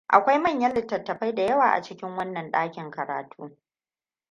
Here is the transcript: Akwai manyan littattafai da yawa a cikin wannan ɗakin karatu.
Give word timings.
Akwai 0.07 0.37
manyan 0.39 0.73
littattafai 0.73 1.35
da 1.35 1.41
yawa 1.43 1.71
a 1.73 1.81
cikin 1.81 2.15
wannan 2.17 2.51
ɗakin 2.51 2.91
karatu. 2.91 3.57